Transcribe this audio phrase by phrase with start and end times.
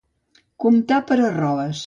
[0.65, 1.79] Comptar per arroves.